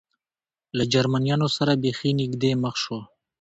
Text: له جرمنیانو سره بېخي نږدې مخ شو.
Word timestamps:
له 0.77 0.83
جرمنیانو 0.93 1.47
سره 1.57 1.71
بېخي 1.83 2.11
نږدې 2.21 2.51
مخ 2.63 2.75
شو. 2.83 2.99